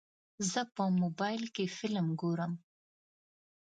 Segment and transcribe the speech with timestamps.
[0.51, 2.53] زه په موبایل کې فلم ګورم.